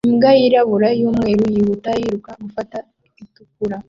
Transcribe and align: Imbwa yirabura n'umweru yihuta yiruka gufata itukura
Imbwa 0.09 0.29
yirabura 0.39 0.89
n'umweru 0.99 1.43
yihuta 1.53 1.89
yiruka 1.99 2.31
gufata 2.43 2.77
itukura 3.23 3.77